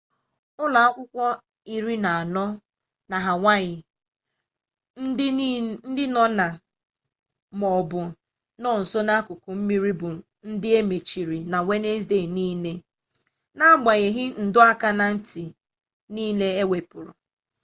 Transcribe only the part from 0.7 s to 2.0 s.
akwụkwọ iri